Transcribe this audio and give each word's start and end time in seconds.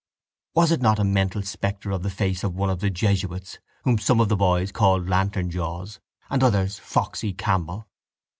Was 0.55 0.71
it 0.71 0.81
not 0.81 0.97
a 0.97 1.03
mental 1.03 1.43
spectre 1.43 1.91
of 1.91 2.01
the 2.01 2.09
face 2.09 2.43
of 2.43 2.55
one 2.55 2.71
of 2.71 2.79
the 2.79 2.89
jesuits 2.89 3.59
whom 3.83 3.99
some 3.99 4.19
of 4.19 4.29
the 4.29 4.35
boys 4.35 4.71
called 4.71 5.07
Lantern 5.07 5.51
Jaws 5.51 5.99
and 6.31 6.41
others 6.43 6.79
Foxy 6.79 7.33
Campbell? 7.33 7.87